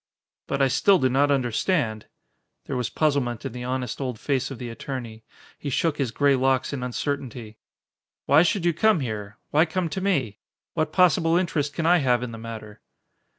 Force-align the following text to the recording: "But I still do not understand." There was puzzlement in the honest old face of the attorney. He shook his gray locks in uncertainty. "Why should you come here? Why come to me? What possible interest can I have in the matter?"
"But 0.47 0.63
I 0.63 0.67
still 0.67 0.97
do 0.97 1.09
not 1.09 1.29
understand." 1.29 2.07
There 2.65 2.75
was 2.75 2.89
puzzlement 2.89 3.45
in 3.45 3.51
the 3.51 3.63
honest 3.63 4.01
old 4.01 4.19
face 4.19 4.49
of 4.49 4.57
the 4.57 4.69
attorney. 4.71 5.23
He 5.59 5.69
shook 5.69 5.97
his 5.99 6.09
gray 6.09 6.35
locks 6.35 6.73
in 6.73 6.81
uncertainty. 6.81 7.59
"Why 8.25 8.41
should 8.41 8.65
you 8.65 8.73
come 8.73 9.01
here? 9.01 9.37
Why 9.51 9.65
come 9.67 9.89
to 9.89 10.01
me? 10.01 10.39
What 10.73 10.91
possible 10.91 11.37
interest 11.37 11.73
can 11.75 11.85
I 11.85 11.97
have 11.99 12.23
in 12.23 12.31
the 12.31 12.39
matter?" 12.39 12.81